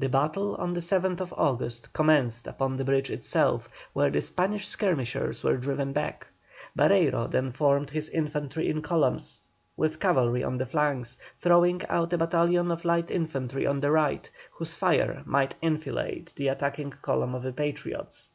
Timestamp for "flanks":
10.66-11.16